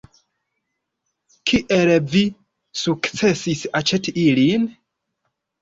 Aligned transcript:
Kiel 1.51 1.91
vi 2.15 2.23
sukcesis 2.85 3.63
aĉeti 3.81 4.15
ilin? 4.27 4.67